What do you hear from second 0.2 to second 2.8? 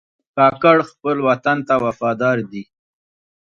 کاکړ خپل وطن ته وفادار دي.